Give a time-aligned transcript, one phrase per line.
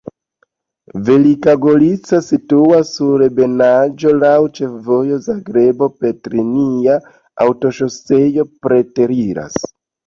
[1.09, 7.01] Velika Gorica situas sur ebenaĵo, laŭ ĉefvojo Zagrebo-Petrinja,
[7.49, 9.67] aŭtoŝoseo preteriras.